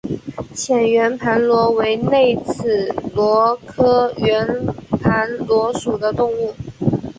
[0.55, 4.65] 浅圆盘螺为内齿螺科圆
[4.99, 6.55] 盘螺属的动物。